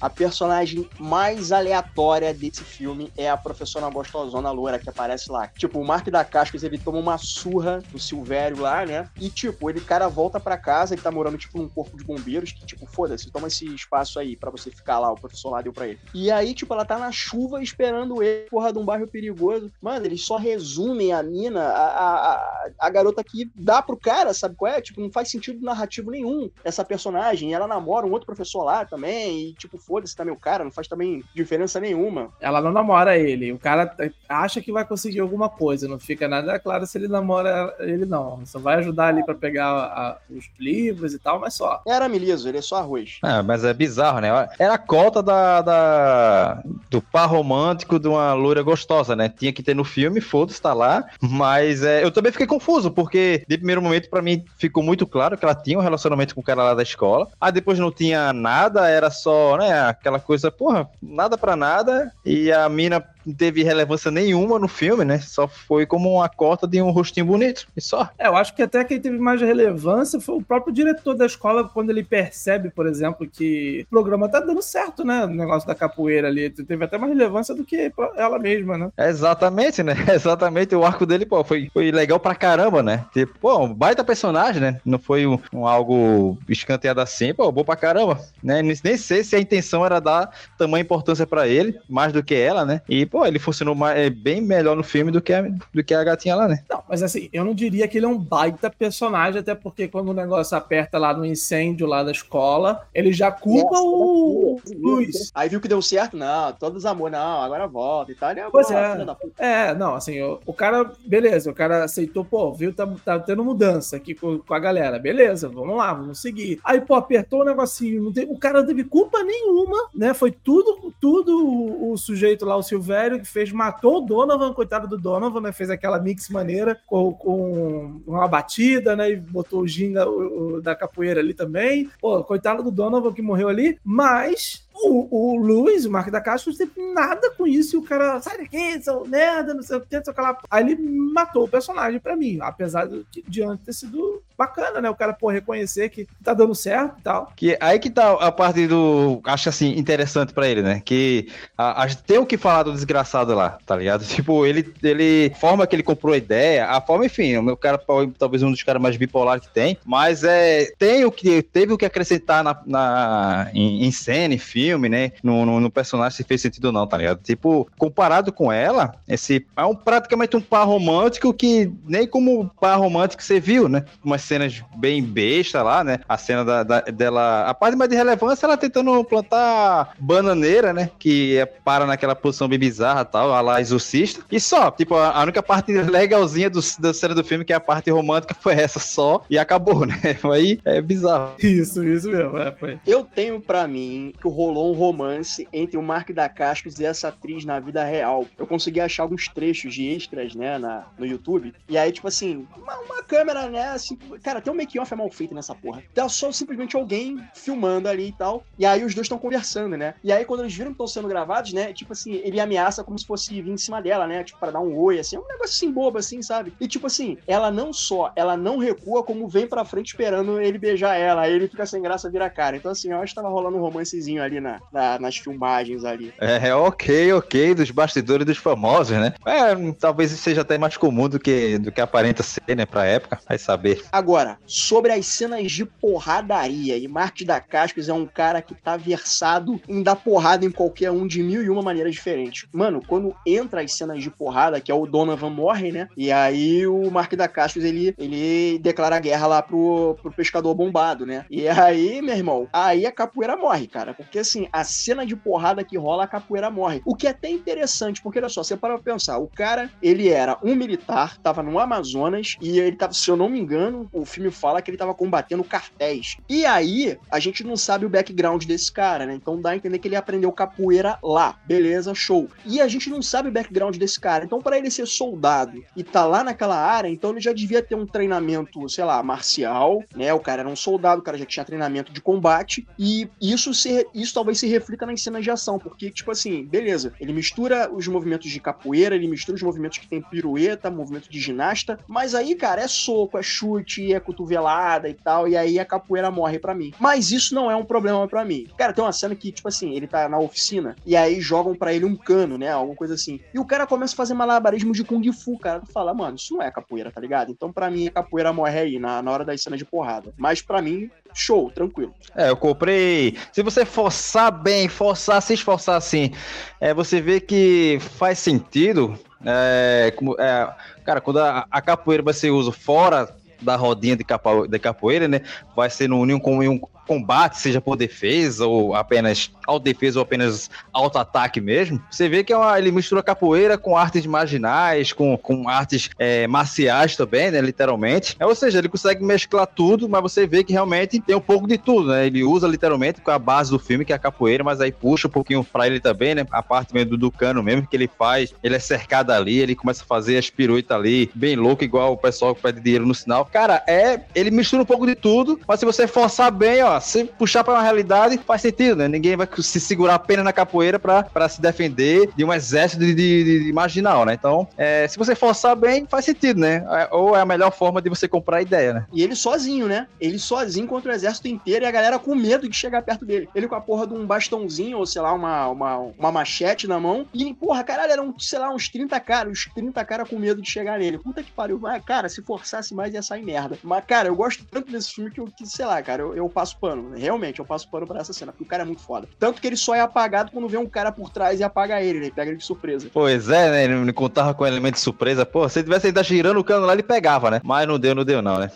[0.00, 5.48] A personagem mais aleatória desse filme é a professora gostosona loura que aparece lá.
[5.48, 9.08] Tipo, o Mark da Cascas, ele toma uma surra do Silvério lá, né?
[9.20, 12.52] E, tipo, ele, cara, volta para casa, ele tá morando, tipo, num corpo de bombeiros,
[12.52, 15.72] que, tipo, foda-se, toma esse espaço aí para você ficar lá, o professor lá deu
[15.72, 15.98] pra ele.
[16.14, 19.70] E aí, tipo, ela tá na chuva esperando ele, porra, de um bairro perigoso.
[19.82, 24.56] Mano, eles só resumem a mina, a, a, a garota que dá pro cara, sabe
[24.56, 24.80] qual é?
[24.80, 27.52] Tipo, não faz sentido narrativo nenhum essa personagem.
[27.52, 30.86] Ela namora um outro professor lá também, e, tipo, foda-se também o cara, não faz
[30.86, 32.28] também diferença nenhuma.
[32.40, 33.92] Ela não namora ele, o cara
[34.28, 38.40] acha que vai conseguir alguma coisa, não fica nada claro se ele namora ele não.
[38.46, 41.82] Só vai ajudar ali para pegar a, os livros e tal, mas só.
[41.84, 43.18] Era Miliso, ele é só arroz.
[43.24, 44.48] É, mas é bizarro, né?
[44.60, 49.28] Era a cota da, da do par romântico de uma loira gostosa, né?
[49.28, 51.04] Tinha que ter no filme, foda-se, tá lá.
[51.20, 55.36] Mas é, eu também fiquei confuso, porque de primeiro momento para mim ficou muito claro
[55.36, 57.26] que ela tinha um relacionamento com o cara lá da escola.
[57.40, 62.12] Aí depois não tinha nada, era só, né, aquela coisa, porra, nada para nada.
[62.24, 65.18] E a mina não teve relevância nenhuma no filme, né?
[65.18, 68.08] Só foi como uma cota de um rostinho bonito, e só.
[68.18, 71.68] É, eu acho que até quem teve mais relevância foi o próprio diretor da escola,
[71.68, 75.24] quando ele percebe, por exemplo, que o programa tá dando certo, né?
[75.24, 76.50] O negócio da capoeira ali.
[76.50, 78.90] Teve até mais relevância do que ela mesma, né?
[78.98, 79.94] exatamente, né?
[80.12, 80.74] Exatamente.
[80.74, 83.04] O arco dele, pô, foi, foi legal pra caramba, né?
[83.12, 84.80] Tipo, pô, um baita personagem, né?
[84.84, 88.62] Não foi um, um algo escanteado assim, pô, bom pra caramba, né?
[88.62, 92.64] Nem sei se a intenção era dar tamanha importância para ele, mais do que ela,
[92.64, 92.82] né?
[92.88, 95.94] E, pô, ele funcionou mais, é, bem melhor no filme do que, a, do que
[95.94, 96.64] a gatinha lá, né?
[96.68, 100.08] Não, mas assim, eu não diria que ele é um baita personagem, até porque quando
[100.10, 105.30] o negócio aperta lá no incêndio lá da escola, ele já culpa Nossa, o Luiz.
[105.34, 108.30] Aí viu que deu certo, não, todos amor, não, agora volta e tal.
[108.30, 109.06] Ele é pois é.
[109.38, 113.44] É, não, assim, o, o, cara, beleza, o cara aceitou, pô, viu, tá, tá tendo
[113.44, 116.60] mudança aqui com, com, a galera, beleza, vamos lá, vamos seguir.
[116.64, 120.14] Aí, pô, apertou o negocinho, tem, o cara não teve culpa nenhuma, né?
[120.14, 124.86] Foi tudo, tudo o, o sujeito lá, o Silvério, que fez, matou o Donovan, coitado
[124.86, 125.52] do Donovan, né?
[125.52, 129.10] Fez aquela mix maneira com, com uma batida, né?
[129.10, 131.88] E botou o ginga o, o, da capoeira ali também.
[132.00, 136.50] Pô, coitado do Donovan que morreu ali, mas o, o Luiz, o Marco da Caixa,
[136.50, 137.76] não teve nada com isso.
[137.76, 140.20] E o cara, sai daqui, seu merda, não sei o que, não sei o que
[140.20, 140.38] lá.
[140.50, 140.76] Aí ele
[141.12, 144.88] matou o personagem pra mim, apesar de, de antes ter sido bacana, né?
[144.88, 147.32] O cara, pô, reconhecer que tá dando certo e tal.
[147.36, 149.20] Que, aí que tá a parte do.
[149.24, 150.80] Acho assim, interessante pra ele, né?
[150.84, 154.04] Que a, a tem o que falar do desgraçado lá, tá ligado?
[154.20, 155.32] Tipo, ele, ele.
[155.40, 157.80] forma que ele comprou a ideia, a forma, enfim, o meu cara,
[158.18, 160.72] talvez um dos caras mais bipolares que tem, mas é.
[160.78, 161.42] Tem o que.
[161.42, 165.12] Teve o que acrescentar na, na em, em cena, em filme filme, né?
[165.22, 167.22] No, no, no, personagem se fez sentido ou não, tá ligado?
[167.22, 172.78] Tipo, comparado com ela, esse é um, praticamente um par romântico que nem como par
[172.78, 173.84] romântico você viu, né?
[174.04, 176.00] Umas cenas bem besta lá, né?
[176.06, 177.46] A cena da, da, dela.
[177.48, 180.90] A parte mais de relevância ela tentando plantar bananeira, né?
[180.98, 184.22] Que é, para naquela posição bem bizarra tal, a lá exorcista.
[184.30, 187.56] E só, tipo, a, a única parte legalzinha do, da cena do filme, que é
[187.56, 189.22] a parte romântica, foi essa só.
[189.30, 189.98] E acabou, né?
[190.32, 191.34] Aí é bizarro.
[191.38, 192.36] Isso, isso mesmo.
[192.36, 192.78] É, foi.
[192.86, 197.08] Eu tenho para mim que rolou um romance entre o Mark da Cascos e essa
[197.08, 198.26] atriz na vida real.
[198.36, 201.54] Eu consegui achar alguns trechos de extras, né, na, no YouTube.
[201.68, 205.10] E aí, tipo assim, uma, uma câmera, né, assim, cara, tem um make-off é mal
[205.10, 205.82] feito nessa porra.
[205.94, 208.44] Tá só simplesmente alguém filmando ali e tal.
[208.58, 209.94] E aí os dois estão conversando, né?
[210.02, 212.98] E aí quando eles viram que estão sendo gravados, né, tipo assim, ele ameaça como
[212.98, 215.28] se fosse vir em cima dela, né, tipo, para dar um oi, assim, é um
[215.28, 216.52] negócio assim bobo, assim, sabe?
[216.60, 220.58] E tipo assim, ela não só, ela não recua, como vem pra frente esperando ele
[220.58, 221.22] beijar ela.
[221.22, 222.56] Aí ele fica sem graça, vira cara.
[222.56, 226.12] Então, assim, eu acho que tava rolando um romancezinho ali na, na nas filmagens ali.
[226.20, 229.12] É, é, ok, ok, dos bastidores dos famosos, né?
[229.26, 233.18] É, talvez seja até mais comum do que, do que aparenta ser, né, pra época,
[233.28, 233.82] vai saber.
[233.90, 238.76] Agora, sobre as cenas de porradaria, e Marcos da Cascos é um cara que tá
[238.76, 242.46] versado em dar porrada em qualquer um de mil e uma maneiras diferentes.
[242.52, 245.88] Mano, quando entra as cenas de porrada, que é o Donovan morre, né?
[245.96, 251.06] E aí o Mark da Cascos, ele, ele declara guerra lá pro, pro pescador bombado,
[251.06, 251.24] né?
[251.30, 253.94] E aí, meu irmão, aí a capoeira morre, cara.
[253.94, 256.80] Porque assim, a cena de porrada que rola, a capoeira morre.
[256.84, 260.38] O que é até interessante, porque olha só, você para pensar, o cara, ele era
[260.42, 264.30] um militar, tava no Amazonas, e ele tava, se eu não me engano, o filme
[264.30, 266.16] fala que ele tava combatendo cartéis.
[266.28, 269.14] E aí, a gente não sabe o background desse cara, né?
[269.14, 271.38] Então dá a entender que ele aprendeu capoeira lá.
[271.46, 272.28] Beleza, show.
[272.44, 274.24] E a gente não sabe o background desse cara.
[274.24, 277.74] Então, para ele ser soldado e tá lá naquela área, então ele já devia ter
[277.74, 280.12] um treinamento, sei lá, marcial, né?
[280.12, 283.86] O cara era um soldado, o cara já tinha treinamento de combate, e isso, se,
[283.94, 287.88] isso talvez se reflita nas cenas de ação, porque, tipo assim, beleza, ele mistura os
[287.88, 292.34] movimentos de capoeira, ele mistura os movimentos que tem pirueta, movimento de ginasta, mas aí,
[292.34, 296.54] cara, é soco, é chute, é cotovelada e tal, e aí a capoeira morre para
[296.54, 296.70] mim.
[296.78, 298.46] Mas isso não é um problema para mim.
[298.58, 301.72] Cara, tem uma cena que, tipo assim, ele tá na oficina, e aí jogam para
[301.72, 302.50] ele um cano, né?
[302.50, 303.20] Alguma coisa assim.
[303.32, 305.60] E o cara começa a fazer malabarismo de Kung Fu, cara.
[305.60, 307.32] Tu fala, mano, isso não é capoeira, tá ligado?
[307.32, 310.12] Então, para mim, a capoeira morre aí, na, na hora das cenas de porrada.
[310.18, 311.94] Mas para mim, show, tranquilo.
[312.16, 313.16] É, eu comprei.
[313.32, 316.12] Se você forçar bem, forçar, se esforçar assim,
[316.60, 318.98] é, você vê que faz sentido.
[319.24, 320.48] É, como, é,
[320.84, 325.08] cara, quando a, a capoeira vai ser uso fora da rodinha de, capo, de capoeira,
[325.08, 325.22] né?
[325.56, 326.60] Vai ser no união com um
[326.90, 331.80] combate, seja por defesa ou apenas auto defesa ou apenas auto ataque mesmo.
[331.88, 336.26] Você vê que é uma, ele mistura capoeira com artes marginais, com, com artes é,
[336.26, 337.40] marciais também, né?
[337.40, 338.16] Literalmente.
[338.18, 341.46] É, ou seja, ele consegue mesclar tudo, mas você vê que realmente tem um pouco
[341.46, 342.08] de tudo, né?
[342.08, 345.06] Ele usa literalmente com a base do filme, que é a capoeira, mas aí puxa
[345.06, 346.26] um pouquinho pra ele também, né?
[346.32, 349.54] A parte mesmo do, do cano mesmo que ele faz, ele é cercado ali, ele
[349.54, 352.96] começa a fazer as piruetas ali, bem louco, igual o pessoal que pede dinheiro no
[352.96, 353.24] sinal.
[353.26, 354.00] Cara, é.
[354.12, 357.54] Ele mistura um pouco de tudo, mas se você forçar bem, ó, se puxar para
[357.54, 358.88] uma realidade, faz sentido, né?
[358.88, 363.44] Ninguém vai se segurar apenas na capoeira para se defender de um exército de, de,
[363.44, 364.14] de marginal, né?
[364.14, 366.64] Então, é, se você forçar bem, faz sentido, né?
[366.68, 368.86] É, ou é a melhor forma de você comprar a ideia, né?
[368.92, 369.86] E ele sozinho, né?
[370.00, 373.28] Ele sozinho contra o exército inteiro e a galera com medo de chegar perto dele.
[373.34, 376.78] Ele com a porra de um bastãozinho, ou sei lá, uma, uma, uma machete na
[376.78, 377.06] mão.
[377.12, 379.32] E, porra, caralho, eram, sei lá, uns 30 caras.
[379.32, 380.98] Uns 30 caras com medo de chegar nele.
[380.98, 381.58] Puta que pariu.
[381.58, 383.58] Mas, cara, se forçasse mais ia sair merda.
[383.62, 386.56] Mas, cara, eu gosto tanto desse filme que, que sei lá, cara, eu, eu passo
[386.58, 386.69] pano.
[386.96, 389.08] Realmente, eu passo pano pra essa cena, porque o cara é muito foda.
[389.18, 392.00] Tanto que ele só é apagado quando vê um cara por trás e apaga ele,
[392.00, 392.10] né?
[392.14, 392.88] Pega ele de surpresa.
[392.92, 393.64] Pois é, né?
[393.64, 395.24] Ele não contava com elemento de surpresa.
[395.26, 397.40] Pô, se ele tivesse ainda girando o cano lá, ele pegava, né?
[397.44, 398.50] Mas não deu, não deu, não, né?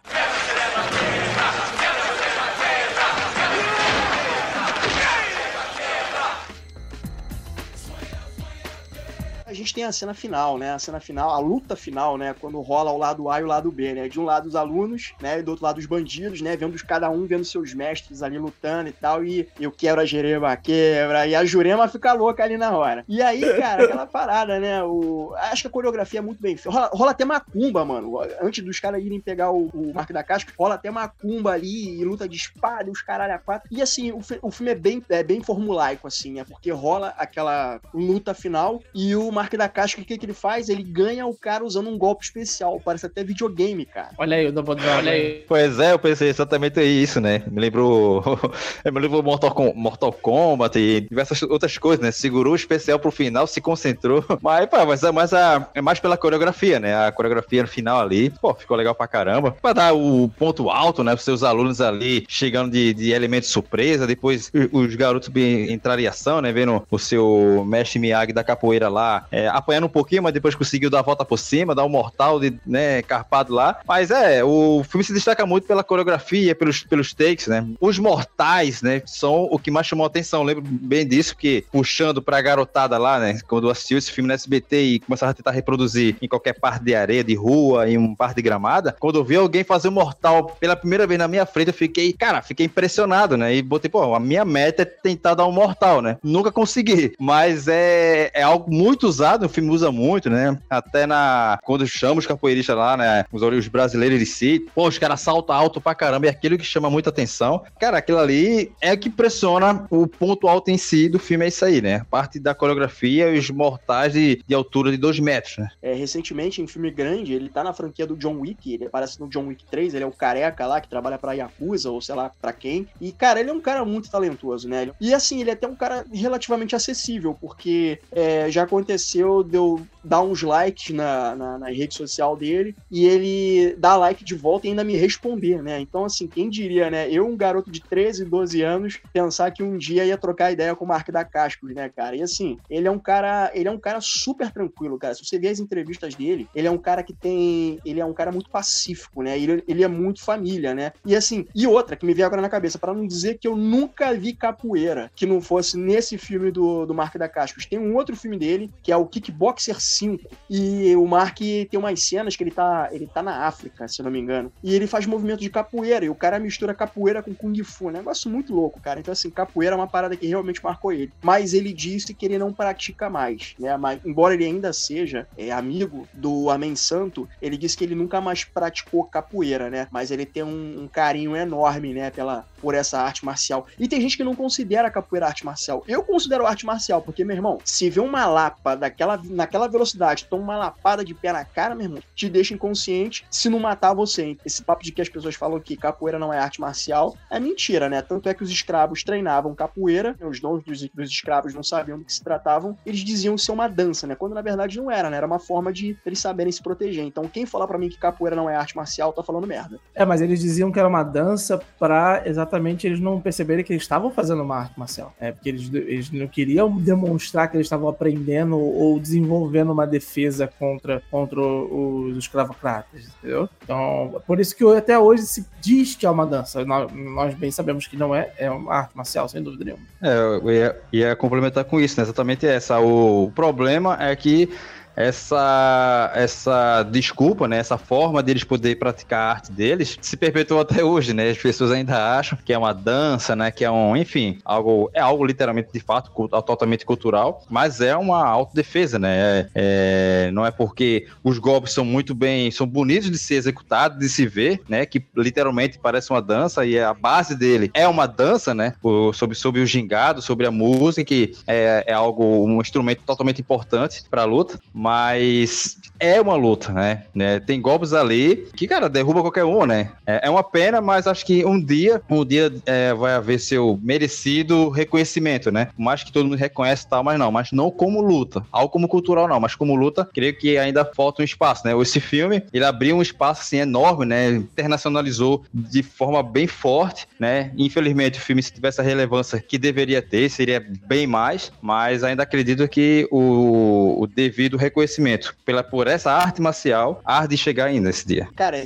[9.65, 10.73] Gente tem a cena final, né?
[10.73, 12.35] A cena final, a luta final, né?
[12.39, 14.09] Quando rola o lado A e o lado B, né?
[14.09, 15.39] De um lado os alunos, né?
[15.39, 16.57] E do outro lado os bandidos, né?
[16.57, 19.25] Vendo cada um vendo seus mestres ali lutando e tal.
[19.25, 21.27] E eu quebro a Jerema, quebra.
[21.27, 23.05] E a Jurema fica louca ali na hora.
[23.09, 24.83] E aí, cara, aquela parada, né?
[24.85, 25.33] O...
[25.37, 26.71] Acho que a coreografia é muito bem feita.
[26.71, 28.21] Rola, rola até macumba, mano.
[28.41, 32.05] Antes dos caras irem pegar o, o Marco da Casca, rola até macumba ali e
[32.05, 33.69] luta de espada e os caralho a quatro.
[33.71, 37.81] E assim, o, o filme é bem, é bem formulaico, assim, é porque rola aquela
[37.93, 40.69] luta final e o Marco Mark da Casca, o que, que ele faz?
[40.69, 42.81] Ele ganha o cara usando um golpe especial.
[42.85, 44.11] Parece até videogame, cara.
[44.19, 44.99] Olha aí o Double Dragon.
[44.99, 45.45] Olha aí.
[45.49, 47.43] Pois é, eu pensei exatamente isso, né?
[47.47, 48.23] Me lembrou.
[48.85, 52.11] me lembrou Mortal, Com Mortal Kombat e diversas outras coisas, né?
[52.11, 54.25] Segurou o especial pro final, se concentrou.
[54.43, 57.07] Mas, pô, mas, é, mas a, é mais pela coreografia, né?
[57.07, 59.53] A coreografia no final ali, pô, ficou legal pra caramba.
[59.63, 61.13] Pra dar o ponto alto, né?
[61.13, 66.41] Pros seus alunos ali chegando de, de elementos surpresa, depois os garotos entrarem em ação,
[66.41, 66.53] né?
[66.53, 70.91] Vendo o seu mestre Miyagi da capoeira lá, é, apanhando um pouquinho, mas depois conseguiu
[70.91, 73.81] dar a volta por cima, dar um mortal de, né, carpado lá.
[73.87, 77.67] Mas é, o filme se destaca muito pela coreografia, pelos, pelos takes, né?
[77.81, 80.41] Os mortais, né, são o que mais chamou a atenção.
[80.41, 84.35] Eu lembro bem disso, que puxando pra garotada lá, né, quando assistiu esse filme no
[84.35, 88.15] SBT e começava a tentar reproduzir em qualquer parte de areia, de rua, em um
[88.15, 91.47] parte de gramada, quando eu vi alguém fazer um mortal pela primeira vez na minha
[91.47, 93.55] frente, eu fiquei, cara, fiquei impressionado, né?
[93.55, 96.19] E botei, pô, a minha meta é tentar dar um mortal, né?
[96.23, 100.59] Nunca consegui, mas é, é algo muito usado, o filme usa muito, né?
[100.69, 101.59] Até na.
[101.63, 103.25] Quando chama os capoeiristas lá, né?
[103.33, 106.65] Os, os brasileiros de si, pô, os caras saltam alto pra caramba, e aquilo que
[106.65, 107.63] chama muita atenção.
[107.79, 111.49] Cara, aquilo ali é o que pressiona o ponto alto em si do filme, é
[111.49, 111.97] isso aí, né?
[111.97, 115.69] A parte da coreografia e os mortais de, de altura de dois metros, né?
[115.83, 119.29] É, recentemente, em filme grande, ele tá na franquia do John Wick, ele aparece no
[119.29, 122.31] John Wick 3, ele é o careca lá que trabalha pra Yakuza, ou sei lá
[122.41, 122.87] pra quem.
[123.01, 124.91] E, cara, ele é um cara muito talentoso, né?
[125.01, 129.81] E assim, ele é até um cara relativamente acessível, porque é, já aconteceu de eu
[130.05, 134.67] dar uns likes na, na, na, rede social dele e ele dá like de volta
[134.67, 135.81] e ainda me responder, né?
[135.81, 137.11] Então, assim, quem diria, né?
[137.11, 140.85] Eu, um garoto de 13, 12 anos, pensar que um dia ia trocar ideia com
[140.85, 142.17] o Mark da Cascos, né, cara?
[142.17, 145.15] E assim, ele é um cara, ele é um cara super tranquilo, cara.
[145.15, 148.15] Se você ver as entrevistas dele, ele é um cara que tem, ele é um
[148.15, 149.39] cara muito pacífico, né?
[149.39, 150.93] Ele, ele é muito família, né?
[151.05, 153.57] E assim, e outra que me veio agora na cabeça, para não dizer que eu
[153.57, 157.67] nunca vi capoeira que não fosse nesse filme do, do Mark da Cascos.
[157.67, 160.29] Tem um outro filme dele, que é o Kickboxer 5.
[160.49, 164.11] E o Mark tem umas cenas que ele tá, ele tá na África, se não
[164.11, 164.53] me engano.
[164.63, 166.05] E ele faz movimento de capoeira.
[166.05, 167.89] E o cara mistura capoeira com Kung Fu.
[167.89, 169.01] Um negócio muito louco, cara.
[169.01, 171.13] Então, assim, capoeira é uma parada que realmente marcou ele.
[171.23, 173.77] Mas ele disse que ele não pratica mais, né?
[173.77, 178.21] Mas, embora ele ainda seja é, amigo do Amém Santo, ele disse que ele nunca
[178.21, 179.89] mais praticou capoeira, né?
[179.91, 182.11] Mas ele tem um, um carinho enorme, né?
[182.11, 183.67] Pela, por essa arte marcial.
[183.79, 185.85] E tem gente que não considera a capoeira arte marcial.
[185.87, 190.43] Eu considero arte marcial, porque, meu irmão, se vê uma lapa daquela, naquela velocidade, toma
[190.45, 194.39] uma lapada de pé na cara, meu irmão, te deixa inconsciente se não matar você.
[194.47, 197.91] Esse papo de que as pessoas falam que capoeira não é arte marcial é mentira,
[197.91, 198.01] né?
[198.01, 202.05] Tanto é que os escravos treinavam capoeira, os donos dos, dos escravos não sabiam do
[202.07, 204.15] que se tratavam, eles diziam ser uma dança, né?
[204.15, 205.19] Quando na verdade não era, né?
[205.19, 207.05] Era uma forma de eles saberem se proteger.
[207.05, 209.79] Então, quem falar para mim que capoeira não é arte marcial, tá falando merda.
[209.95, 212.54] É, mas eles diziam que era uma dança para exatamente
[212.87, 215.15] eles não perceberem que eles estavam fazendo uma arte marcial.
[215.21, 220.51] É, porque eles, eles não queriam demonstrar que eles estavam aprendendo ou desenvolvendo uma defesa
[220.59, 223.49] contra, contra os escravocratas, entendeu?
[223.63, 226.65] Então, por isso que até hoje se diz que é uma dança.
[226.65, 229.85] Nós, nós bem sabemos que não é, é uma arte marcial, sem dúvida nenhuma.
[230.03, 232.05] É, eu ia, ia complementar com isso, né?
[232.05, 232.79] Exatamente essa.
[232.79, 234.51] O problema é que
[234.97, 240.85] essa essa desculpa, né, essa forma deles poder praticar a arte deles se perpetuou até
[240.85, 241.31] hoje, né?
[241.31, 245.01] As pessoas ainda acham que é uma dança, né, que é um, enfim, algo é
[245.01, 249.15] algo literalmente de fato totalmente cultural, mas é uma autodefesa, né?
[249.15, 253.99] É, é, não é porque os golpes são muito bem, são bonitos de ser executados,
[253.99, 258.07] de se ver, né, que literalmente parece uma dança e a base dele é uma
[258.07, 258.75] dança, né?
[259.13, 264.03] Sobre sobre o gingado, sobre a música, que é, é algo um instrumento totalmente importante
[264.11, 267.05] para a luta mas é uma luta, né?
[267.15, 267.41] né?
[267.41, 269.93] Tem golpes ali que, cara, derruba qualquer um, né?
[270.07, 273.81] É, é uma pena, mas acho que um dia, um dia é, vai haver seu
[273.83, 275.69] merecido reconhecimento, né?
[275.79, 278.45] Mais que todo mundo reconhece tal, mas não, mas não como luta.
[278.53, 281.73] Algo como cultural, não, mas como luta, creio que ainda falta um espaço, né?
[281.81, 284.29] Esse filme, ele abriu um espaço, assim, enorme, né?
[284.33, 287.51] Internacionalizou de forma bem forte, né?
[287.57, 292.23] Infelizmente, o filme, se tivesse a relevância que deveria ter, seria bem mais, mas ainda
[292.23, 293.64] acredito que o,
[294.01, 298.29] o devido reconhecimento pela, por essa arte marcial há de chegar ainda esse dia.
[298.37, 298.65] Cara,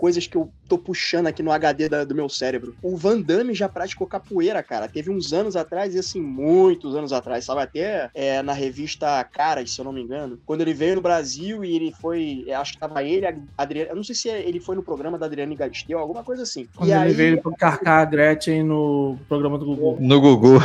[0.00, 2.74] coisas que eu tô puxando aqui no HD da, do meu cérebro.
[2.82, 4.88] O Van Damme já praticou capoeira, cara.
[4.88, 7.60] Teve uns anos atrás, e assim, muitos anos atrás, sabe?
[7.60, 10.38] Até é, na revista Caras, se eu não me engano.
[10.46, 12.44] Quando ele veio no Brasil e ele foi.
[12.46, 13.90] É, acho que tava ele, a Adriana.
[13.90, 16.66] Eu não sei se ele foi no programa da Adriane Galisteu, alguma coisa assim.
[16.74, 19.98] Quando e ele aí, veio pra carcar a Gretchen no programa do Gugu.
[20.00, 20.60] No Gugu.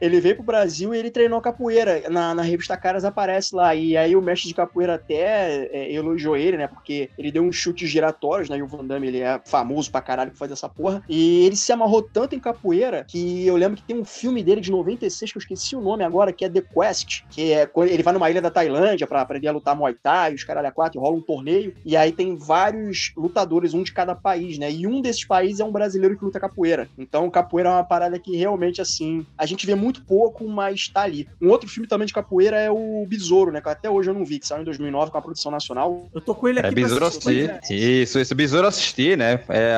[0.00, 2.08] ele veio pro Brasil e ele treinou capoeira.
[2.08, 3.74] Na, na revista Caras aparece lá.
[3.74, 6.66] E aí o mestre de capoeira até é, elogiou ele, né?
[6.66, 8.58] Porque ele deu um chute giratório capoeiras, né?
[8.58, 11.02] E o Van Damme, ele é famoso pra caralho por fazer essa porra.
[11.08, 14.60] E ele se amarrou tanto em capoeira que eu lembro que tem um filme dele
[14.60, 17.88] de 96, que eu esqueci o nome agora, que é The Quest, que é quando
[17.88, 20.72] ele vai numa ilha da Tailândia pra aprender a lutar Muay Thai, os caralho a
[20.72, 24.70] quatro, rola um torneio, e aí tem vários lutadores, um de cada país, né?
[24.70, 26.88] E um desses países é um brasileiro que luta capoeira.
[26.98, 31.02] Então, capoeira é uma parada que realmente, assim, a gente vê muito pouco, mas tá
[31.02, 31.28] ali.
[31.40, 33.60] Um outro filme também de capoeira é o Besouro, né?
[33.60, 36.08] Que até hoje eu não vi, que saiu em 2009 com a produção nacional.
[36.14, 37.58] Eu tô com ele aqui É Besouro assistir.
[37.70, 39.40] Isso, esse Besouro assistir, né?
[39.48, 39.74] É,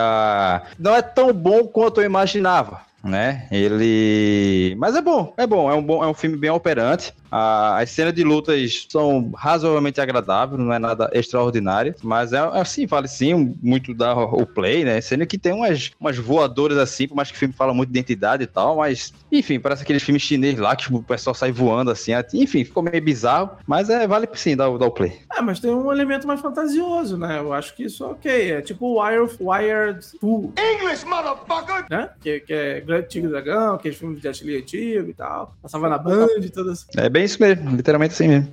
[0.79, 2.87] Não é tão bom quanto eu imaginava.
[3.03, 3.47] Né?
[3.53, 4.75] Ele.
[4.77, 7.15] Mas é bom, é bom, é um, bom, é um filme bem operante.
[7.31, 12.87] A- as cenas de lutas são razoavelmente agradáveis, não é nada extraordinário, mas é assim,
[12.87, 15.01] vale sim muito dar o play, né?
[15.01, 17.99] Sendo que tem umas, umas voadoras assim, por mais que o filme fala muito de
[17.99, 21.91] identidade e tal, mas enfim, parece aqueles filmes chineses lá que o pessoal sai voando
[21.91, 25.21] assim, enfim, ficou meio bizarro, mas é, vale sim dar, o- dar o play.
[25.37, 27.39] É, mas tem um elemento mais fantasioso, né?
[27.39, 28.51] Eu acho que isso é ok.
[28.53, 30.53] É tipo o Wire, Wired 2.
[30.59, 31.87] English, motherfucker!
[31.91, 32.11] Né?
[32.21, 35.55] Que, que é Grande Tigre Dragão, aqueles filmes de Jet Li antigo e tal.
[35.63, 36.87] Passava na Band e todas.
[36.97, 38.49] É bem isso mesmo, literalmente assim mesmo.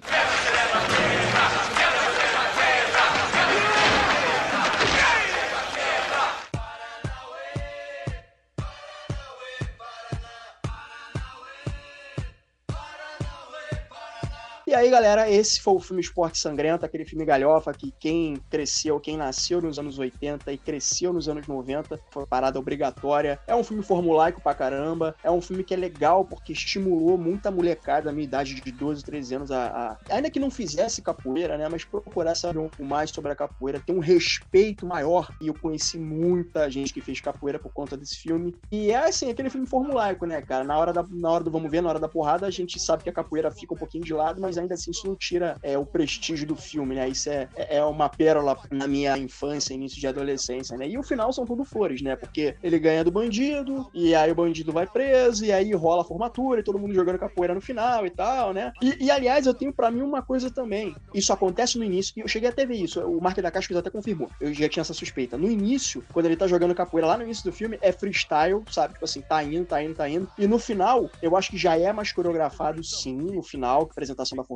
[14.76, 19.18] Aí, galera, esse foi o filme Esporte Sangrento, aquele filme galhofa que quem cresceu, quem
[19.18, 23.40] nasceu nos anos 80 e cresceu nos anos 90, foi parada obrigatória.
[23.48, 27.50] É um filme formulaico pra caramba, é um filme que é legal porque estimulou muita
[27.52, 31.58] molecada da minha idade de 12, 13 anos a, a- ainda que não fizesse capoeira,
[31.58, 35.32] né, mas procurar saber um pouco mais sobre a capoeira, ter um respeito maior.
[35.42, 38.56] E eu conheci muita gente que fez capoeira por conta desse filme.
[38.72, 40.64] E é assim, aquele filme formulaico, né, cara?
[40.64, 43.04] Na hora, da, na hora do vamos ver, na hora da porrada, a gente sabe
[43.04, 45.78] que a capoeira fica um pouquinho de lado, mas ainda assim isso não tira é,
[45.78, 47.08] o prestígio do filme, né?
[47.08, 50.88] Isso é, é uma pérola na minha infância, início de adolescência, né?
[50.88, 52.16] E o final são tudo flores, né?
[52.16, 56.06] Porque ele ganha do bandido, e aí o bandido vai preso, e aí rola a
[56.06, 58.72] formatura, e todo mundo jogando capoeira no final e tal, né?
[58.82, 60.96] E, e, aliás, eu tenho pra mim uma coisa também.
[61.14, 63.02] Isso acontece no início, e eu cheguei até ver isso.
[63.02, 64.30] O Mark da Cascos até confirmou.
[64.40, 65.38] Eu já tinha essa suspeita.
[65.38, 68.94] No início, quando ele tá jogando capoeira lá no início do filme, é freestyle, sabe?
[68.94, 70.30] Tipo assim, tá indo, tá indo, tá indo.
[70.38, 74.44] E no final, eu acho que já é mais coreografado, sim, no final, apresentação da
[74.44, 74.55] formatura.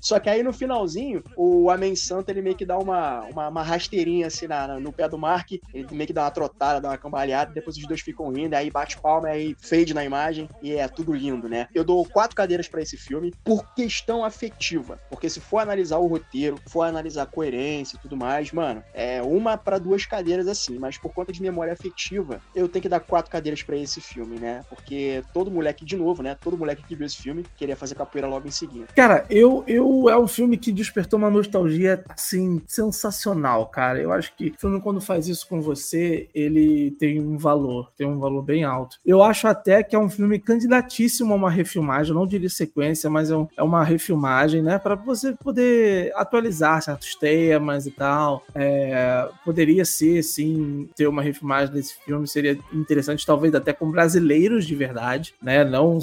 [0.00, 3.62] Só que aí no finalzinho, o Amen Santa ele meio que dá uma, uma, uma
[3.62, 6.98] rasteirinha assim na, no pé do Mark, ele meio que dá uma trotada, dá uma
[6.98, 10.86] cambaleada, depois os dois ficam rindo, aí bate palma, aí fade na imagem e é
[10.88, 11.66] tudo lindo, né?
[11.74, 16.06] Eu dou quatro cadeiras pra esse filme por questão afetiva, porque se for analisar o
[16.06, 20.78] roteiro, for analisar a coerência e tudo mais, mano, é uma pra duas cadeiras assim,
[20.78, 24.38] mas por conta de memória afetiva, eu tenho que dar quatro cadeiras pra esse filme,
[24.38, 24.62] né?
[24.68, 26.36] Porque todo moleque, de novo, né?
[26.42, 28.86] Todo moleque que viu esse filme queria fazer capoeira logo em seguida.
[28.94, 34.00] Cara, eu, eu é um filme que despertou uma nostalgia assim sensacional, cara.
[34.00, 38.06] Eu acho que o filme quando faz isso com você, ele tem um valor, tem
[38.06, 38.98] um valor bem alto.
[39.04, 43.10] Eu acho até que é um filme candidatíssimo a uma refilmagem, eu não diria sequência,
[43.10, 48.44] mas é, um- é uma refilmagem, né, para você poder atualizar certos temas e tal.
[48.54, 54.66] É, poderia ser, sim, ter uma refilmagem desse filme, seria interessante, talvez até com brasileiros
[54.66, 55.98] de verdade, né, não,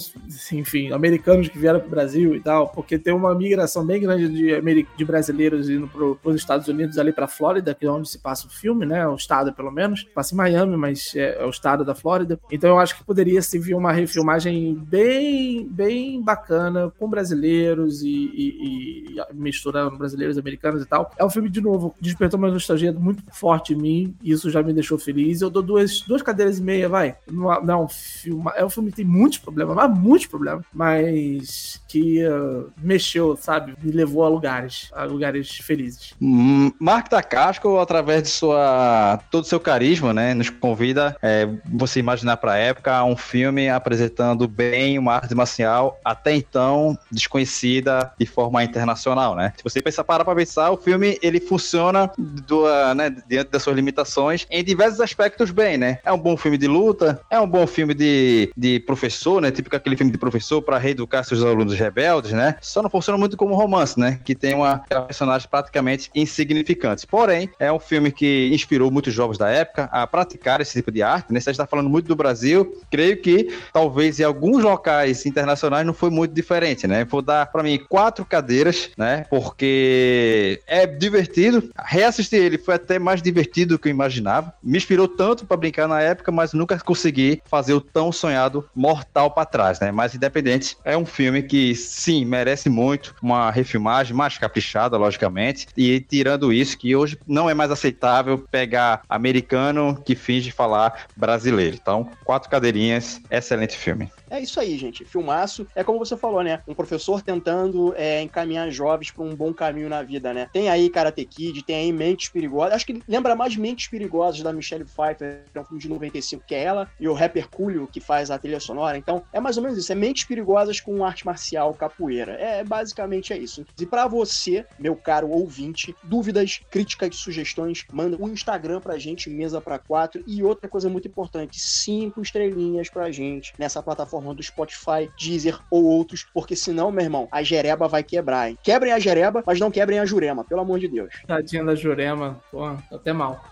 [0.52, 4.86] enfim, americanos que vieram pro Brasil e tal, porque tem uma migração bem grande de,
[4.97, 8.47] de brasileiros indo pro, pros Estados Unidos ali pra Flórida, que é onde se passa
[8.47, 11.84] o filme, né, o estado pelo menos, passa em Miami, mas é, é o estado
[11.86, 17.10] da Flórida, então eu acho que poderia se vir uma refilmagem bem, bem bacana com
[17.10, 21.12] brasileiros e, e- e misturando brasileiros americanos e tal.
[21.17, 24.62] É um filme, de novo, despertou uma nostalgia muito forte em mim, e isso já
[24.63, 25.41] me deixou feliz.
[25.41, 27.15] Eu dou duas, duas cadeiras e meia, vai.
[27.30, 32.24] Não, não filme, é um filme que tem muitos problemas, mas muitos problemas, mas que
[32.26, 33.00] uh, mexeu,
[33.39, 33.73] sabe?
[33.81, 36.13] Me levou a lugares, a lugares felizes.
[36.21, 41.99] Hum, Mark Dacasco, através de sua todo o seu carisma, né, nos convida é, você
[41.99, 48.25] imaginar para a época um filme apresentando bem uma arte marcial até então desconhecida de
[48.25, 49.53] forma internacional, né?
[49.57, 53.63] Se você pensar parar para pensar, o filme ele funciona do, ah, né, diante das
[53.63, 55.99] suas limitações em diversos aspectos bem, né?
[56.03, 59.51] É um bom filme de luta, é um bom filme de, de professor, né?
[59.51, 62.55] Tipo aquele filme de professor para reeducar seus alunos rebeldes, né?
[62.61, 64.19] Só não funciona muito como romance, né?
[64.23, 67.06] Que tem uma personagens praticamente insignificantes.
[67.06, 71.01] Porém, é um filme que inspirou muitos jovens da época a praticar esse tipo de
[71.01, 71.39] arte, né?
[71.39, 76.10] Gente está falando muito do Brasil, creio que talvez em alguns locais internacionais não foi
[76.10, 77.06] muito diferente, né?
[77.06, 79.25] Vou dar para mim quatro cadeiras, né?
[79.30, 81.69] Porque é divertido.
[81.77, 84.54] Reassistir ele foi até mais divertido do que eu imaginava.
[84.62, 89.32] Me inspirou tanto para brincar na época, mas nunca consegui fazer o tão sonhado Mortal
[89.32, 89.91] para trás, né?
[89.91, 95.67] Mas independente, é um filme que sim merece muito muito, uma refilmagem mais caprichada, logicamente,
[95.78, 101.77] e tirando isso, que hoje não é mais aceitável pegar americano que finge falar brasileiro.
[101.79, 104.12] Então, quatro cadeirinhas, excelente filme.
[104.32, 105.04] É isso aí, gente.
[105.04, 105.67] Filmaço.
[105.75, 106.63] É como você falou, né?
[106.65, 110.50] Um professor tentando é, encaminhar jovens para um bom caminho na vida, né?
[110.54, 112.75] Tem aí Karate Kid, tem aí Mentes Perigosas.
[112.75, 116.46] Acho que lembra mais Mentes Perigosas da Michelle Pfeiffer, que é um filme de 95,
[116.48, 117.50] que é ela, e o rapper
[117.92, 118.98] que faz a trilha sonora.
[118.98, 119.92] Então, é mais ou menos isso.
[119.92, 122.32] É Mentes Perigosas com arte marcial, capoeira.
[122.34, 123.65] É basicamente é isso.
[123.77, 129.60] E para você, meu caro ouvinte, dúvidas, críticas, sugestões, manda um Instagram pra gente, mesa
[129.60, 130.23] para quatro.
[130.25, 135.60] E outra coisa muito importante, cinco estrelinhas pra gente nessa plataforma plataforma do Spotify, Deezer
[135.69, 138.58] ou outros, porque senão, meu irmão, a Jereba vai quebrar, hein?
[138.62, 141.13] Quebrem a Jereba, mas não quebrem a Jurema, pelo amor de Deus.
[141.28, 143.44] Tadinha da Jurema, pô, até mal.